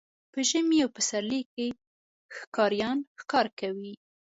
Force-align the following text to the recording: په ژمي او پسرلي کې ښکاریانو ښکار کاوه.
په 0.31 0.39
ژمي 0.49 0.77
او 0.85 0.89
پسرلي 0.97 1.41
کې 1.53 1.67
ښکاریانو 2.35 3.07
ښکار 3.21 3.47
کاوه. 3.57 3.91